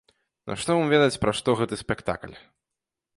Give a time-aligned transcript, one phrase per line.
[0.51, 2.33] На што вам ведаць пра што гэты спектакль?